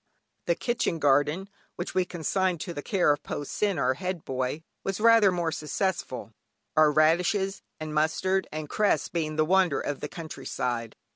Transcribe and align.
The 0.47 0.55
kitchen 0.55 0.97
garden, 0.97 1.47
which 1.75 1.93
we 1.93 2.05
consigned 2.05 2.59
to 2.61 2.73
the 2.73 2.81
care 2.81 3.13
of 3.13 3.21
Po 3.21 3.43
Sin, 3.43 3.77
our 3.77 3.93
head 3.93 4.25
boy, 4.25 4.63
was 4.83 4.99
rather 4.99 5.31
more 5.31 5.51
successful, 5.51 6.33
our 6.75 6.91
radishes, 6.91 7.61
and 7.79 7.93
mustard 7.93 8.47
and 8.51 8.67
cress 8.67 9.09
being 9.09 9.35
the 9.35 9.45
wonder 9.45 9.79
of 9.79 9.99
the 9.99 10.09
country 10.09 10.47
side. 10.47 10.95